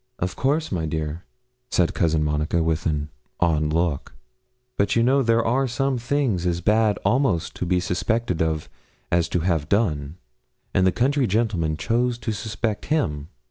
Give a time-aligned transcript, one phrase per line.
[0.17, 1.25] 'Of course, my dear,'
[1.69, 4.15] said Cousin Monica, with an odd look;
[4.75, 8.67] 'but you know there are some things as bad almost to be suspected of
[9.11, 10.17] as to have done,
[10.73, 13.27] and the country gentlemen chose to suspect him.